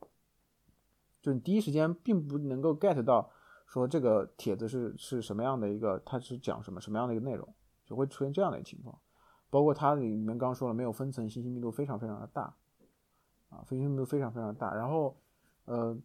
[1.23, 3.31] 就你第一时间并不能够 get 到
[3.65, 7.55] 说这个帖子是是什么样的一个，它是讲什么什么样的一个内容，
[7.87, 8.99] 就会出现这样的情况。
[9.49, 12.55] 包括它里面刚刚说了，没有分层，信息密度非常非常的大，
[13.49, 14.75] 啊，信息密度非常非常大。
[14.75, 15.17] 然后，
[15.65, 15.97] 呃，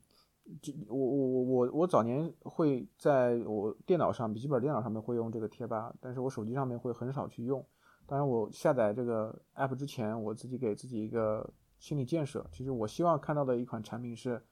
[0.62, 7.66] 这我我我我我早年会在我电脑上，笔记本电脑上面会用这个贴吧，但是我手机上面会很少去用。
[8.06, 14.46] 当然，我下载这个 app 之前，我自己给自己一个心理建设，其实我希望看到的一款产品是，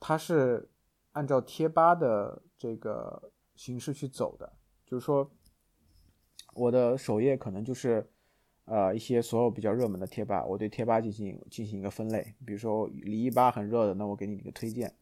[0.00, 0.70] 它是
[1.12, 4.52] 按照贴吧的这个形式去走的，
[4.84, 5.30] 就是说。
[6.56, 8.08] 我的首页可能就是，
[8.66, 12.34] 呃，一些所有比较热门的贴吧，我对贴吧进行进行一个分类。
[12.46, 14.92] 比如说李一吧很热的，那我给你一个推荐。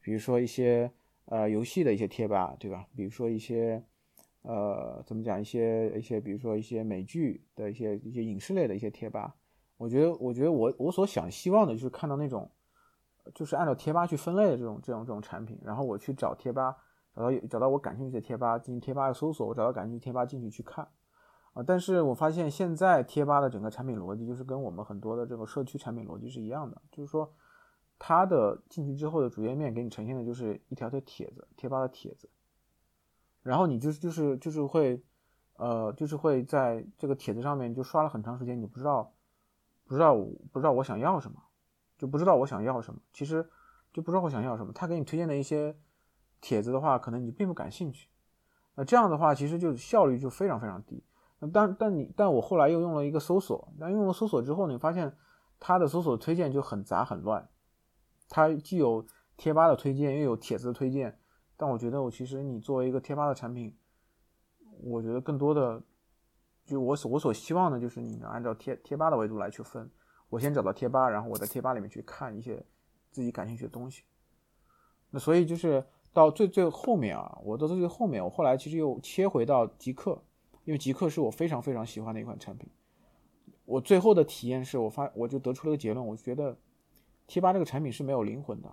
[0.00, 0.90] 比如说一些
[1.24, 2.86] 呃游戏的一些贴吧，对吧？
[2.94, 3.82] 比如说一些
[4.42, 9.34] 呃怎么讲一些一些，比如说一些美剧的一些一些影视类的一些贴吧。
[9.78, 12.50] 我觉得我觉得我我所想希望的就是看到那种，
[13.34, 16.76] 就是按照贴吧去分类的这种这种这种产品，然后我去找贴吧。
[17.14, 20.86] 找到找到我感兴趣的贴吧进行贴吧的搜索，我找到感兴趣贴吧进去去看，
[21.56, 27.32] 啊，但是我发现现在贴吧的整个产品逻辑就是跟我们很多的这个社区产品逻辑是一样的，就是说
[27.98, 32.28] 它的进去之后的主页面给你呈现的就是一条条帖子，贴吧的帖子，
[33.42, 35.02] 然后你就是就是就是会，
[35.54, 39.14] 呃，就是会在这个帖子上面就刷了很长时间，你不知道
[39.86, 41.42] 不知道不知道我想要什么，
[41.96, 43.48] 就不知道我想要什么，其实
[43.94, 45.76] 就不知道我想要什么，他给你推荐的一些。
[46.38, 48.08] 帖子的话，可能你并不感兴趣，
[48.74, 51.02] 那这样的话，其实就效率就非常非常低。
[51.52, 55.16] 但但你但我后来又用了一个搜索，但用了搜索之后，你发现
[55.60, 57.48] 它的搜索推荐就很杂很乱，
[58.28, 61.18] 它既有贴吧的推荐，又有帖子的推荐。
[61.56, 63.76] 但我觉得我其实你作为一个贴吧的产品，
[64.82, 65.82] 我觉得更多的
[66.64, 69.90] 就我所我所希望的就是你能按照贴贴吧的维度来去分。
[70.28, 72.64] 我先找到贴吧，然后我在贴吧里面去看一些
[73.10, 74.02] 自己感兴趣的东西。
[75.10, 75.84] 那所以就是。
[76.12, 80.18] 到最最后面啊，我到最最后面，我后来其实又切回到极客，
[80.66, 82.68] 因为极客是我非常非常喜欢的一款产品。
[83.64, 86.54] 我最后的体验是我发，我就得出了个结论，我觉得
[87.26, 88.70] 贴吧这个产品是没有灵魂的，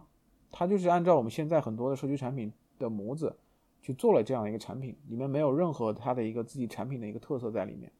[0.51, 3.33] 它就是按照我们现在很多的社区产品的模子
[3.81, 7.91] 去做了这样一个产品，里面没有任何它的一个自己产品的一个特色在里面。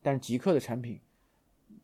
[0.00, 0.98] 但是极客的产品，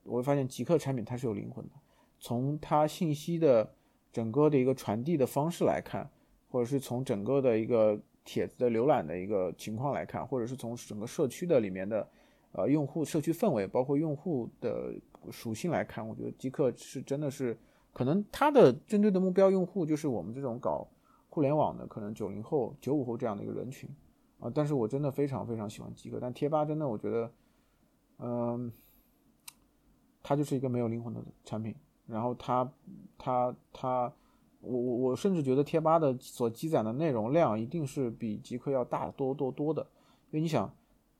[0.04, 1.74] 我会发现极客产品它是有灵魂的，
[2.18, 3.74] 从它信息的
[4.12, 6.10] 整个的一个传递的方式来看。
[6.50, 12.06] 或者是从整个的一个帖子的浏览的一个情况来看，或者是从整个社区的里面的，
[12.52, 14.92] 呃，用户社区氛围，包括用户的
[15.30, 17.56] 属性来看，我觉得极客是真的是，
[17.90, 20.86] 可能它的针对的目标用户就是我们这种搞
[21.30, 23.88] 互联网的，可能九零后、九五后这样的一个人群
[24.40, 24.52] 啊。
[24.54, 27.32] 但是我真的非常非常喜欢极客，但贴吧真的我觉得，
[28.18, 28.70] 嗯，
[30.22, 31.74] 它就是一个没有灵魂的产品，
[32.06, 32.70] 然后它
[33.16, 34.12] 它它。
[34.60, 39.82] 我我我甚至觉得贴吧的所积攒的内容量一定是比极客要大多多多的，
[40.30, 40.72] 因为你想，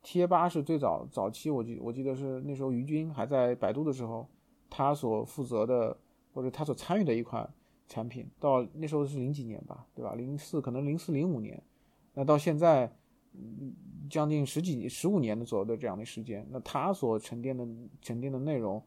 [0.03, 4.29] 贴吧是最早早期，我记我记得是那时候于军还在百度的时候，
[4.68, 5.96] 他所负责的
[6.33, 7.48] 或者他所参与的一款
[7.87, 10.14] 产品，到那时候是零几年吧，对吧？
[10.14, 11.62] 零四可能零四零五年，
[12.14, 12.92] 那到现在，
[14.11, 17.66] 将近十几十五年的左右的这样的时间，那他所沉淀的
[18.03, 18.83] 沉淀的内容。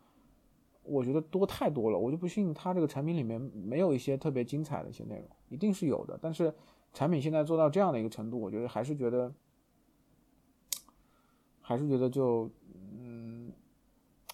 [0.84, 6.18] 我觉得多太多了，我就不信它这个产品里面没有一些特别精彩的一些内容，一定是有的。
[6.22, 6.54] 但是
[6.94, 9.34] 产品现在做到这样的一个程度，我觉得还是觉得，
[11.62, 13.52] 还是觉得就，嗯，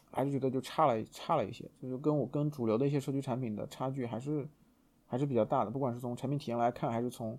[0.10, 4.48] 还是觉得就差了差了一些，就是跟我跟主流的一些社区产品的差距还是
[5.06, 5.70] 还是比较大的。
[5.70, 7.38] 不管是从产品体验来看，还是从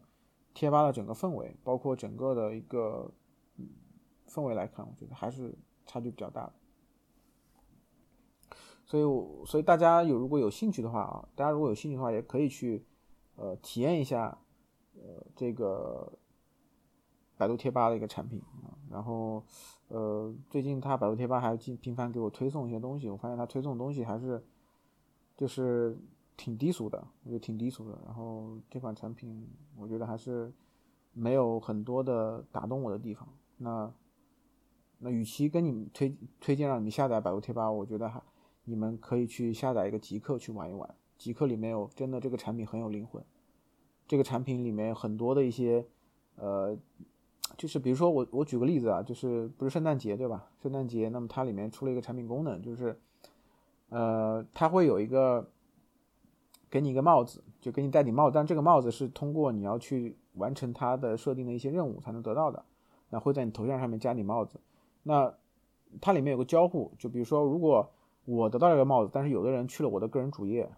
[0.53, 3.11] 贴吧的整个氛围，包括整个的一个
[4.29, 5.55] 氛围来看，我觉得还是
[5.87, 6.53] 差距比较大的。
[8.89, 12.83] 所以我，所以大家有如果有兴趣的话啊，大家如果有兴趣的话，也可以去，
[13.37, 14.39] 呃，体验一下，
[14.95, 16.11] 呃，这个
[17.37, 18.73] 百度贴吧的一个产品啊。
[18.91, 19.45] 然后，
[19.89, 24.43] 呃，最近他百度贴吧还频频繁给我推送一些东西，我发现他推送东西还是，
[25.37, 25.99] 就是
[26.39, 27.99] 挺低俗的，我觉得挺低俗的。
[28.07, 29.47] 然后这款产品，
[29.77, 30.51] 我觉得还是
[31.13, 33.29] 没有很多的打动我的地方。
[33.59, 33.93] 那，
[35.01, 38.23] 那与其跟你们推推荐让你们下载百度贴吧，我觉得还。
[38.69, 43.25] 你们可以去下载一个极客去玩一玩，极客里面有真的这个产品很有灵魂，
[44.07, 45.87] 这个产品里面很多的一些，
[46.37, 46.77] 呃，
[47.57, 50.51] 就是比如说我我举个例子啊，就是不是圣诞节对吧？
[50.63, 53.01] 圣诞节，那么它里面出了一个产品功能，就是，
[53.89, 55.49] 呃，它会有一个
[56.69, 62.63] 给你一个帽子，就给你戴顶帽子，但这个帽子是通过你要去完成它的设定的一些任务才能得到的，
[63.09, 64.61] 那会在你头像上面加顶帽子，
[65.05, 65.35] 那
[66.01, 67.91] 它里面有个交互，就比如说如果
[68.31, 70.71] 我得到了一个帽子，但是有的人去了我的个人主页，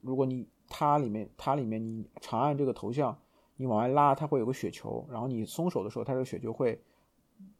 [0.00, 3.18] 如果你它里面它里面你长按这个头像，
[3.56, 6.80] 你往外拉，它会有个雪球，然后你松手的时候，它这个雪球会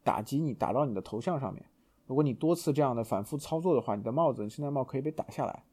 [0.05, 1.65] 打击你，打到你的头像上面。
[2.07, 5.65] 如果你多次这样的反复操作的话，你的帽子圣诞帽可以被打下来。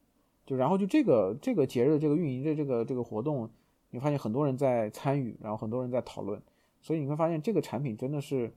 [0.43, 3.47] 就然后就这个这个节日这个运营的这个这个活动，
[3.91, 6.41] 你发现很多人在参与，然后很多人在讨论，
[6.81, 8.51] 所以你会发现这个产品真的是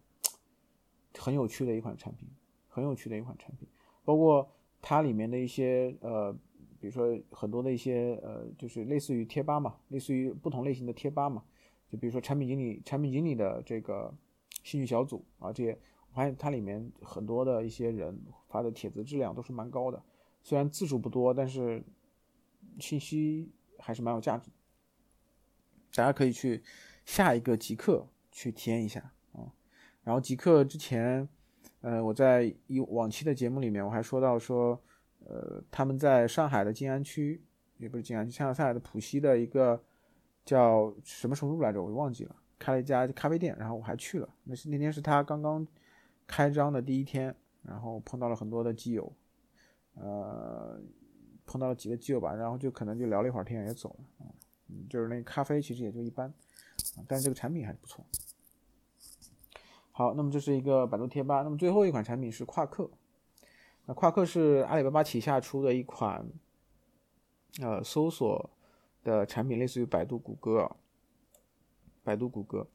[1.18, 2.27] 很有趣的一款产品，
[2.68, 3.68] 很有趣的一款产品，
[4.05, 4.48] 包括
[4.88, 6.33] 它里面的一些呃，
[6.81, 11.44] 比如说很多的一些呃，就是类似于贴吧嘛，类似于不同类型的贴吧嘛，
[11.90, 14.11] 就比如说产品经理产品经理的这个
[14.62, 20.03] 兴趣小组啊，这些我发现它里面很多的一些人发的帖子质量都是蛮高的。
[20.42, 21.85] 虽然字数不多，但是
[22.81, 24.51] 信息还是蛮有价值。
[25.94, 26.62] 大家可以去
[27.05, 29.53] 下一个极客去体验一下啊。
[30.03, 31.29] 然后极客之前，
[31.80, 34.80] 呃，我在一往期的节目里面我还说到说，
[35.24, 37.40] 呃，他们在上海的静安区，
[37.76, 39.80] 也不是静安区，上海的浦西的一个
[40.44, 44.28] 叫什么什么路来着，我忘记了，开了一家咖啡店，然后我还去了。
[44.44, 45.66] 那是那天是他刚刚
[46.26, 49.12] 开张的第一天，然后碰到了很多的基友。
[49.94, 50.80] 呃，
[51.44, 54.26] 碰到了几个基友吧，然后就可能就聊了一会儿天也走了。
[54.68, 56.28] 嗯，就是那咖啡其实也就一般
[56.96, 58.04] 啊，但是这个产品还是不错。
[59.98, 61.42] 好，那么这是一个百度贴吧。
[61.42, 62.88] 那么最后一款产品是夸克。
[63.87, 66.24] 那夸克是阿里巴巴旗下出的一款
[67.61, 68.48] 呃搜索
[69.02, 70.70] 的产品，类似于百度、谷歌。
[72.04, 72.68] 百度、谷歌。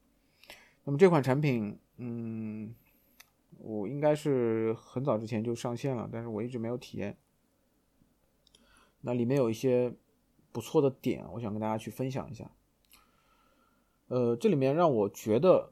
[0.83, 2.75] 那么这款产品，嗯。
[3.59, 7.15] 我应该是很早之前就上线了，但是我一直没有体验。
[8.99, 9.93] 那里面有一些
[10.51, 12.51] 不错的点，我想跟大家去分享一下。
[14.07, 15.71] 呃，这里面让我觉得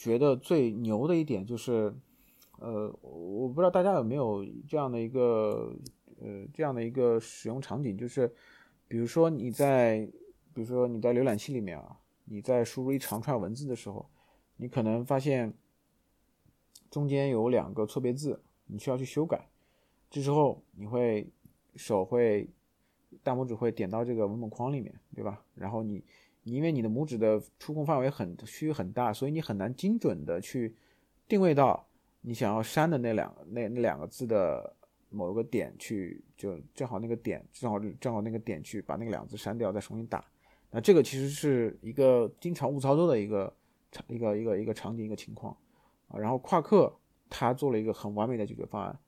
[0.00, 1.94] 觉得最牛的一点就是，
[2.58, 5.76] 呃，我不知道大家有没有这样的一个
[6.20, 8.32] 呃这样的一个使用场景，就是
[8.88, 10.10] 比如说你在
[10.54, 14.08] 比如说你在浏览器里面啊，你在输入一长串文字的时候，
[14.56, 15.52] 你可能发现。
[16.90, 19.48] 中间有两个错别字，你需要去修改。
[20.10, 21.30] 这时候你会
[21.76, 22.50] 手会
[23.22, 25.40] 大拇指会点到这个文本框里面，对吧？
[25.54, 26.02] 然后你
[26.44, 30.74] 因为你的拇指的触控范围很区域很大，所以你很难精准的去
[31.28, 31.86] 定位到
[32.22, 34.74] 你想要删的那两那那两个字的
[35.08, 40.24] 某一个点去，就正好那个点正好正好那个点去把那个两字删掉，再重新打。
[40.70, 43.52] 那这个其实是一个经常误操作的一个
[44.08, 45.56] 一个一个一个场景一个情况。
[46.08, 46.92] 啊，然后夸克
[47.28, 48.98] 他做了一个很完美的解决方案，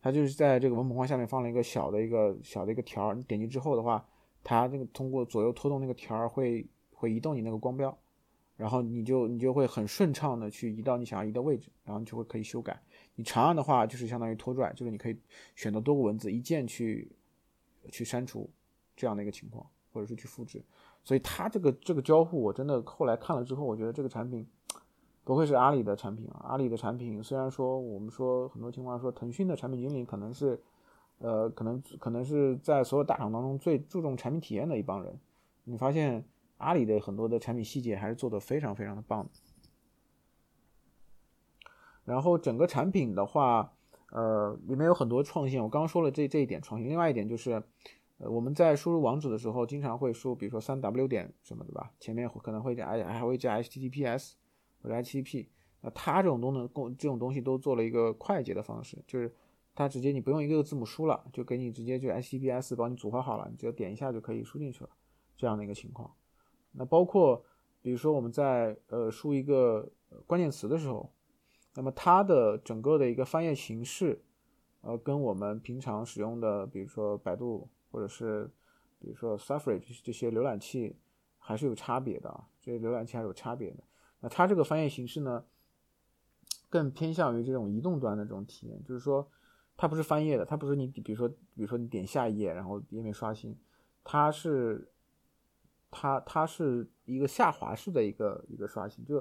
[0.00, 4.02] 他就是在这个文本框下面放了一个小的一个小的一个条儿，你点击之后的话，
[4.42, 7.96] 它那个通过左右拖动那个条儿会会移动你那个光标，
[8.56, 12.82] 然后你就你就会很顺畅的去移到你想要移的位置，然后你就会可以修改。
[13.14, 15.16] 你长按的话就是相当于拖拽，就是你可以
[15.54, 17.08] 选择多个文字一键去
[17.90, 18.50] 去删除
[18.96, 20.60] 这样的一个情况，或者是去复制。
[21.04, 24.46] 所以它这个这个交互我真的后来看了之后，我觉得这个产品。
[25.24, 26.50] 不愧是阿里的产品啊！
[26.50, 30.56] 阿里的产品虽然说我们说很多情况说腾讯的产品经理可能是，
[31.18, 35.18] 呃，可能可能是在所有大厂当中最注重产品体验的一帮人，
[35.64, 36.24] 你发现
[36.58, 39.30] 阿里的很多的产品细节还是做的非常非常的棒的。
[42.04, 43.72] 然后整个产品的话，
[44.10, 45.62] 呃，里面有很多创新。
[45.62, 47.62] 我刚刚说了这这一点创新，另外一点就是，
[48.18, 51.92] 呃，我们在输入网址的时候，经常会输，比如说三 w 点什么对吧？
[52.00, 54.34] 前面可能会加还会加 https。
[54.82, 55.48] 或者 HTTP，
[55.80, 59.34] 那它这种都能这种东西都做了一个快捷的方式，就是
[59.74, 64.90] 它直接你不用一个个字母输了，就给你直接就 HTTPS 帮你组合好了，你只要点一下就可以输进去了，
[65.36, 66.14] 这样的一个情况。
[66.76, 67.44] 那包括
[67.82, 69.90] 比如说我们在呃输一个
[70.26, 71.10] 关键词的时候，
[71.74, 74.22] 那么它的整个的一个翻页形式，
[74.80, 78.50] 呃，跟我们平常使用的比如说百度或者是
[78.98, 80.96] 比如说 Safari 这些浏览器
[81.38, 83.82] 还是有差别的啊，这些浏览器还是有差别的。
[84.20, 85.44] 那它这个翻页形式呢，
[86.68, 89.28] 更偏向于这种移动端的这种体验，就是说，
[89.76, 93.56] 它不是翻页的，它不是你比如说，比如说你点下一页，然后页面刷新，
[94.02, 94.90] 它是，
[95.98, 99.18] 它它是一个下滑式的一个一个刷新，就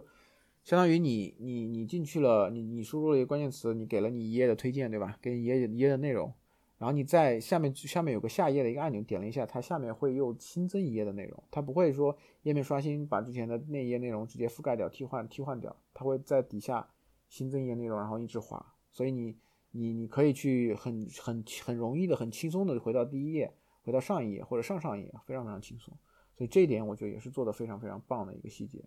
[0.61, 5.17] 相当于你你你进去了，你你输入了一个关键词，你给了你一页的推荐，对吧？
[5.21, 6.34] 给你一页一页的内容。
[6.78, 11.41] 然后你在下面下面有个下页的一个按钮，点了一下，它下面会又新增一页的内容。
[11.49, 16.89] 它不会说页面刷新把之前的那一页内容直接覆盖掉、替换替换掉，它会在底下
[17.30, 18.73] 新增一页内容，然后一直滑。
[18.91, 19.38] 所以你
[19.71, 23.53] 你你可以去很很很容易的、很轻松的回到第一页，
[23.84, 25.97] 回到上一页或者上上一页，非常非常轻松。
[26.38, 28.83] 所以这一点我觉得也是做的非常非常棒的一个细节。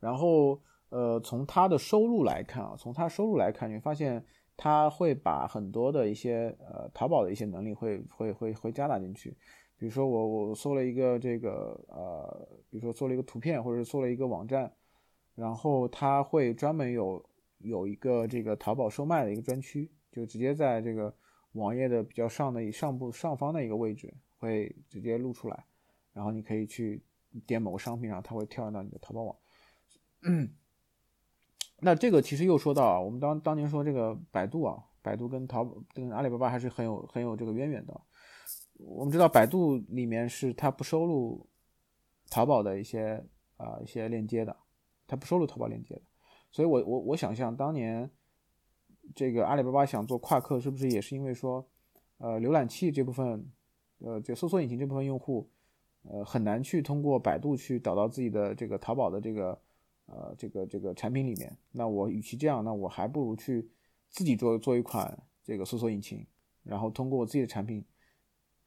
[0.00, 4.24] 然后呃，从它的收入来看啊，从它收入来看，你会发现。
[4.54, 9.30] 它会把很多的一些呃淘宝的一些能力会会会会加大进去。
[9.78, 14.70] 比如说我我搜了一个这个呃，比如说做了一个图片，或者是做了一个网站，
[15.34, 17.24] 然后它会专门有
[17.58, 21.12] 有一个这个淘宝售卖的一个专区，就直接在这个
[21.52, 24.12] 网页的比较上的上部上方的一个位置
[24.42, 25.64] 会直接露出来，
[26.12, 27.00] 然后你可以去
[27.46, 29.36] 点某个商品，然后它会跳转到你的淘宝网。
[31.78, 35.64] 那这个其实又说到啊，我们当当年说这个百度啊，百度跟淘
[35.94, 38.00] 跟阿里巴巴还是很有很有这个渊源的。
[38.78, 41.48] 我们知道百度里面是它不收录
[42.28, 43.24] 淘宝的一些
[43.56, 44.56] 啊一些链接的，
[45.06, 46.02] 它不收录淘宝链接的。
[46.50, 48.10] 所以我我我想象当年
[49.14, 51.68] 这个阿里巴巴想做夸克，是不是也是因为说
[52.18, 53.50] 呃浏览器这部分
[54.04, 55.48] 呃就搜索引擎这部分用户
[56.02, 59.60] 呃很难去通过百度去导到自己的这个淘宝的这个。
[60.06, 63.70] 呃，这个这个产品里面，那我与其这样，那我还不如去
[64.10, 66.26] 自己做做一款这个搜索引擎，
[66.64, 67.82] 然后通过我自己的产品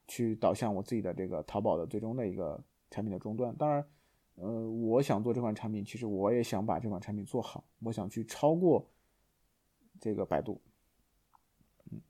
[0.08, 2.60] 去导向我自己的这个淘宝的最终的一个
[2.90, 3.54] 产品的终端。
[3.54, 3.86] 当然，
[4.36, 8.88] 呃，我想做这款产品，其实我也想把这款产品做好，我想去超过
[10.00, 10.60] 这个百度。
[11.92, 12.00] 嗯，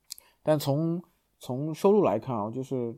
[0.43, 1.03] 但从
[1.41, 2.97] 从收入来看啊，就是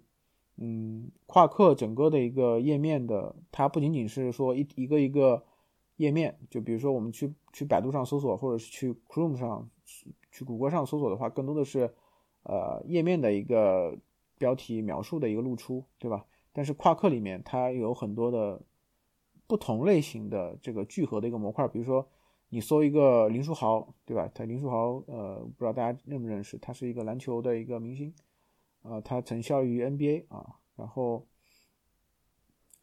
[0.58, 5.44] 嗯，夸克整个的一个页面的，它不仅仅是说一一个一个。
[5.98, 9.68] 页面就比如说我们去去百度上搜索，或者是去 Chrome 上
[10.30, 11.92] 去谷歌上搜索的话，更多的是
[12.44, 13.98] 呃页面的一个
[14.38, 16.24] 标题描述的一个露出，对吧？
[16.52, 18.62] 但是夸克里面它有很多的
[19.48, 22.08] 不同类型的这个聚合的一个模块，比如说
[22.50, 24.30] 你搜一个林书豪，对吧？
[24.32, 28.14] 他林书豪呃不知道大家认不认识，他是一个篮球的一个明星，
[28.88, 31.26] 呃他曾效力于 NBA 啊，然后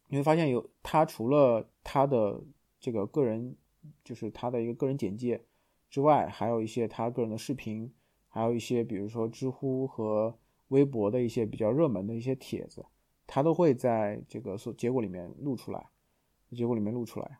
[0.08, 2.42] 你会发现有他除了他的
[2.78, 3.56] 这个个人
[4.04, 5.44] 就是他的一个个人简介
[5.90, 7.92] 之外，还有一些他个人的视频，
[8.28, 10.38] 还有一些比如说知乎和
[10.68, 12.84] 微博的一些比较热门的一些帖子，
[13.26, 15.86] 他都会在这个所结果里面录出来，
[16.52, 17.38] 结果里面录出来。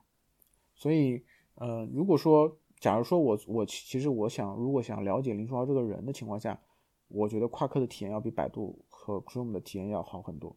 [0.74, 6.60] 所以，呃，如果说假如说我我其实我想如果想了解林书豪这个人的情况下，
[7.08, 10.56] 我觉得夸克的体验要比百度和 Chrome 的体验要好很多，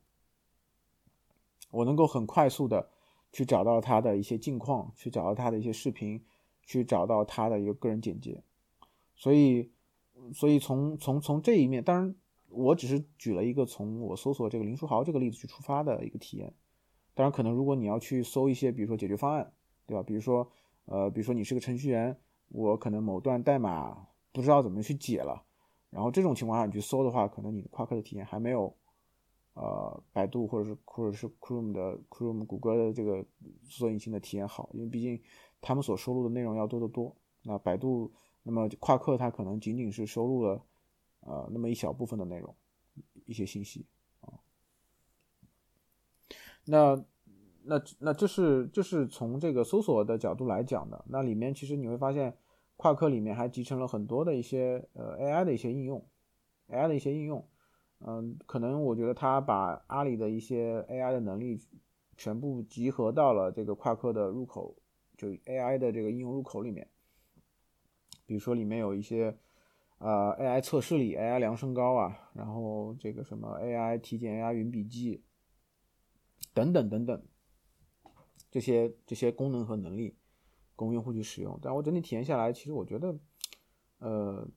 [1.71, 2.89] 我能够很快速的。
[3.31, 6.19] 去找到他的一些近况，去找到他的一些视频，
[6.63, 8.43] 去找到他的一个个人简介。
[9.15, 9.71] 所以，
[10.33, 12.15] 所以从从从这一面，当然
[12.47, 16.51] 我只是举了一个从我搜索这个林书豪这个例子去出发的一个体验。
[17.13, 19.53] 当然，可能如果你要去搜一些，比如说解决方案，
[19.85, 20.01] 对吧？
[20.01, 20.49] 比如说，
[20.85, 25.43] 呃，比如说你是个程序员，我可能某段代码不知道怎么去解了，
[25.89, 28.75] 然后这种情况下你去搜的话，可能你的夸克的体验还没有。
[29.55, 33.21] 呃，百度或者是或者是 Chrome 的 Chrome 谷歌的这个
[33.63, 35.21] 搜索引擎的体验好，因为毕竟
[35.59, 37.13] 他们所收录的内容要多得多。
[37.41, 38.09] 那百度，
[38.43, 40.63] 那么夸克它可能仅仅是收录了
[41.21, 42.55] 呃那么一小部分的内容，
[43.25, 43.85] 一些信息
[44.21, 44.39] 啊。
[46.63, 47.03] 那
[47.63, 51.03] 那那这是这是从这个搜索的角度来讲的。
[51.09, 52.37] 那里面其实你会发现，
[52.79, 56.01] 夸克里面还集成了很多的一些呃 AI 的一些应用
[56.69, 57.45] ，AI 的一些应用。
[57.99, 61.59] 嗯，可能我觉得它把阿里的一些 AI 的能力
[62.15, 64.77] 全部集合到了这个夸克的入口，
[65.17, 66.89] 就 AI 的这个应用入口里面。
[68.25, 69.37] 比如说里面有一些
[69.97, 75.25] 呃 AI 测试里 AI 量身高啊，然后这个什么 AI 体检 AI 云笔记
[76.53, 77.21] 等等等等，
[78.49, 80.15] 这些这些功能和能力
[80.79, 81.59] 供用户去使用。
[81.61, 83.19] 但我整体体验下来，其实我觉得，
[83.99, 84.47] 呃，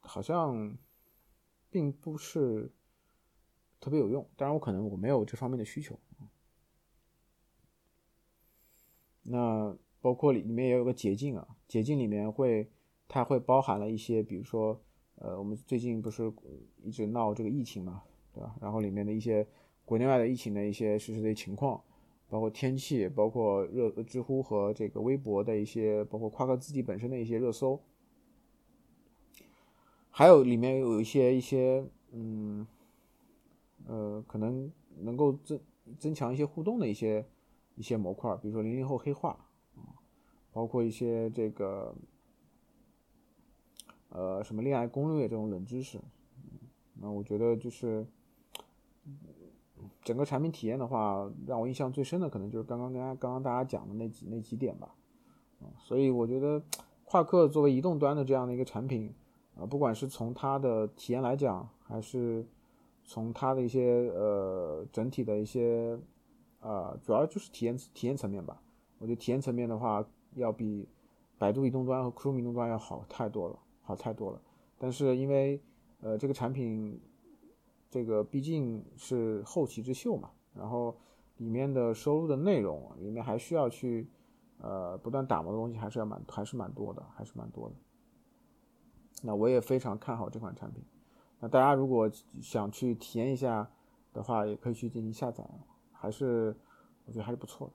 [0.00, 0.76] 好像
[1.70, 2.72] 并不是。
[3.82, 5.98] 特别有用，当然我可能我没有这方面的需求。
[9.22, 12.70] 那包括里里面也有个捷径啊，捷径里面会
[13.08, 14.78] 它会包含了一些，比如说
[15.14, 16.30] 呃，我们最近不是
[16.82, 18.02] 一直闹这个疫情嘛，
[18.34, 18.54] 对吧？
[18.60, 19.48] 然后里面的一些
[19.86, 21.82] 国内外的疫情的一些实时的情况，
[22.30, 27.82] 包括天气，包括热知乎和这个微博的一些，包括夸克自己本身的一些热搜，
[30.08, 32.66] 还有里面有一些一些嗯。
[33.86, 35.58] 呃，可能能够增
[35.98, 37.26] 增强一些互动的一些
[37.74, 39.48] 一些模块，比如说零零后黑化，
[40.52, 41.92] 包括一些这个
[44.10, 45.98] 呃什么恋爱攻略这种冷知识。
[46.94, 48.06] 那我觉得就是
[50.02, 54.94] 整个产品体验的话，让我印象最深的可能就是刚刚跟刚刚大家讲的那几那几点吧。
[55.60, 56.62] 啊，所以我觉得
[57.04, 59.12] 夸克作为移动端的这样的一个产品
[59.58, 62.46] 啊，不管是从它的体验来讲，还是
[63.04, 65.98] 从它的一些呃整体的一些
[66.60, 68.60] 啊，主要就是体验体验层面吧。
[68.98, 70.02] 我觉得体验层面的话，
[70.34, 70.88] 要比
[71.36, 74.40] 百度移动端和酷米移动端要好太多了，好太多了。
[74.78, 75.60] 但是因为
[76.00, 76.98] 呃这个产品
[77.90, 80.96] 这个毕竟是后起之秀嘛，然后
[81.38, 84.08] 里面的收入的内容里面还需要去
[84.58, 87.74] 呃不断打磨的东西还是要蛮还是蛮多的，还是蛮多的。
[89.22, 90.84] 那我也非常看好这款产品。
[91.40, 92.08] 那大家如果
[92.40, 93.70] 想去体验一下
[94.12, 95.44] 的话，也可以去进行下载，
[95.92, 96.56] 还是
[97.06, 97.72] 我觉得还是不错的。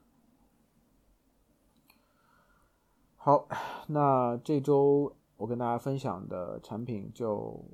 [3.15, 3.47] 好，
[3.87, 7.65] 那这周我跟大家分享的产品就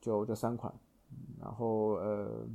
[0.00, 0.74] 就这三款，
[1.40, 2.46] 然后呃，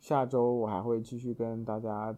[0.00, 2.16] 下周我还会继续跟大家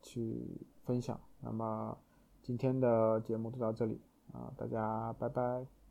[0.00, 1.18] 去分享。
[1.40, 1.96] 那么
[2.42, 4.00] 今天的节目就到这里
[4.32, 5.81] 啊，大家拜拜。